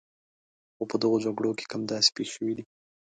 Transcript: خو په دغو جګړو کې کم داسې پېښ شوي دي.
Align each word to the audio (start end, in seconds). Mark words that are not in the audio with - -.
خو 0.75 0.83
په 0.89 0.95
دغو 1.01 1.17
جګړو 1.25 1.51
کې 1.57 1.65
کم 1.71 1.81
داسې 1.91 2.09
پېښ 2.17 2.29
شوي 2.35 2.53
دي. 2.57 2.63